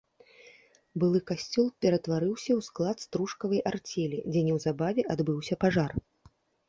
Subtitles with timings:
[1.01, 5.91] Былы касцёл ператварыўся ў склад стружкавай арцелі, дзе неўзабаве адбыўся пажар.